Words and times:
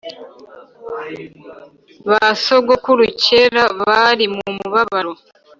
basogokuru 2.09 3.03
kera 3.23 3.63
bari 3.81 4.25
mumubabaro 4.35 5.13